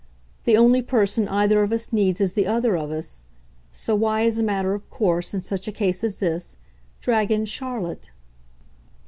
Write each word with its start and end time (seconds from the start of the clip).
The 0.45 0.57
only 0.57 0.81
person 0.81 1.27
either 1.27 1.61
of 1.61 1.71
us 1.71 1.93
needs 1.93 2.19
is 2.21 2.33
the 2.33 2.47
other 2.47 2.75
of 2.75 2.89
us; 2.89 3.25
so 3.71 3.93
why, 3.93 4.23
as 4.23 4.39
a 4.39 4.41
matter 4.41 4.73
of 4.73 4.89
course, 4.89 5.31
in 5.31 5.41
such 5.41 5.67
a 5.67 5.71
case 5.71 6.03
as 6.03 6.17
this, 6.17 6.57
drag 7.01 7.29
in 7.31 7.45
Charlotte?" 7.45 8.09